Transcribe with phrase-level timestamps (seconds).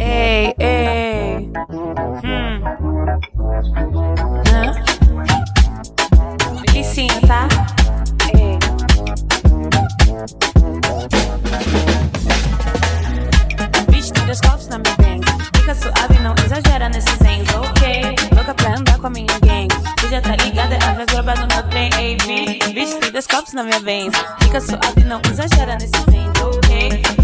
[0.00, 1.50] Ei, ei.
[2.24, 2.62] Hum.
[4.48, 4.62] Hã?
[6.66, 7.81] Delicinha, tá?
[17.02, 18.14] Nesses ends, ok?
[18.34, 19.68] Louca pra andar com a minha gang.
[19.98, 22.72] Tu já tá ligada, a global no meu trem, ei, bicho.
[22.72, 24.10] Bicho, tem dois copos na minha bang.
[24.42, 27.21] Fica suave, não exagera nesses ends, ok?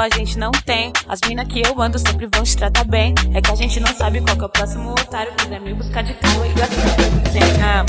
[0.00, 0.92] A gente não tem.
[1.08, 3.14] As mina que eu ando sempre vão te tratar bem.
[3.34, 5.74] É que a gente não sabe qual que é o próximo otário que vem me
[5.74, 6.72] buscar de carro e gato
[7.62, 7.84] ah.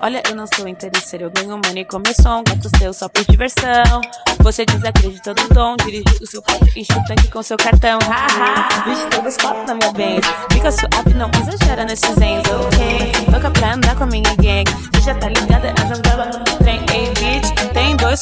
[0.00, 3.24] Olha, eu não sou interesseiro, eu ganho money com meu som, gasto seu só por
[3.24, 4.02] diversão.
[4.40, 7.98] Você desacredita do dom, dirige o seu carro, enche o tanque com seu cartão.
[8.00, 10.26] Haha, bicho, dois copos na minha Benz.
[10.52, 13.23] Fica suave, não exagera nesses ends, ok?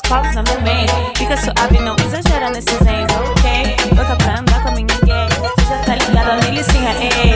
[0.08, 0.90] Copos minha Benz.
[1.16, 3.76] Fica suave, não exagera nesses ends, ok?
[3.96, 4.72] Louca pra andar com.
[4.72, 7.32] Você já tá ligada, milicinha, ei,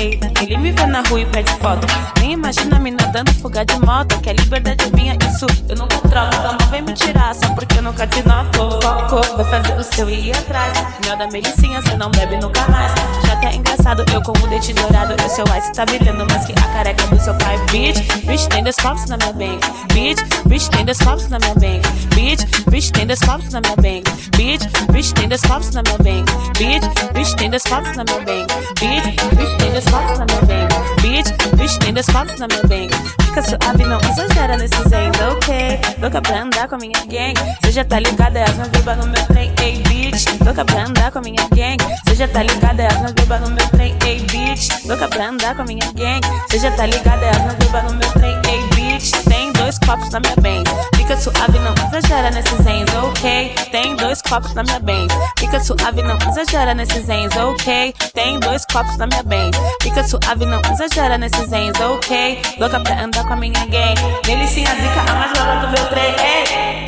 [0.00, 0.20] ei.
[0.42, 1.86] Ele me vê na rua e pede foto.
[2.20, 4.20] Nem imagina me nadando fuga de moto.
[4.20, 6.34] Que a liberdade é minha, isso eu nunca troco.
[6.34, 8.78] Então não vem me tirar só porque eu nunca te noto.
[9.16, 10.76] Foco, vai fazer o seu ir atrás.
[11.06, 12.92] Mel da melicinha, cê não bebe nunca mais.
[13.26, 15.14] Já até engraçado, eu com o dente dourado.
[15.24, 17.56] O seu ice tá brilhando mais que a careca do seu pai.
[17.70, 19.66] Bitch, bitch, tem dois copos na minha bank.
[19.94, 21.88] Bitch, bitch, tem dois copos na minha bank.
[22.14, 24.04] Bitch, bitch, tem dois copos na minha bank.
[24.36, 26.32] Bitch, bitch, tem dois copos na minha bank.
[26.58, 28.54] Bitch, bitch, tem dois copos na minha bank.
[28.78, 31.00] Bitch, bitch, tem dois copos na minha bank.
[31.00, 33.25] Bitch, bitch, tem dois copos na minha bank.
[33.36, 35.78] Fica suave, não exagera nesses ends, ok?
[36.00, 37.34] Louca pra andar com a minha gang.
[37.62, 40.24] Cê já tá ligada, é as minhas bebas no meu trem, ei, bitch.
[40.42, 41.76] Louca pra andar com a minha gang.
[42.08, 44.86] Cê já tá ligada, é as minhas bebas no meu trem, ei, bitch.
[44.86, 46.20] Louca pra andar com a minha gang.
[46.50, 49.10] Cê já tá ligada, é as minhas bebas no meu trem, ei, bitch.
[49.28, 50.95] Tem dois copos na minha bank.
[51.06, 53.54] Fica suave, não exagera nesses ends, ok?
[53.70, 55.14] Tem dois copos na minha bank.
[55.38, 57.94] Fica suave, não exagera nesses ends, ok?
[58.12, 59.56] Tem dois copos na minha bank.
[59.82, 62.42] Fica suave, não exagera nesses ends, ok?
[62.58, 63.94] Louca pra andar com a minha gang.
[64.24, 66.86] Delicinha zica, a mais loura do meu trem, ei,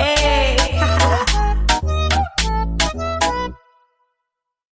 [0.00, 0.45] ei.